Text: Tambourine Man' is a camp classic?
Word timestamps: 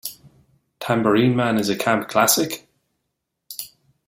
Tambourine 0.79 1.35
Man' 1.35 1.59
is 1.59 1.69
a 1.69 1.77
camp 1.77 2.09
classic? 2.09 2.67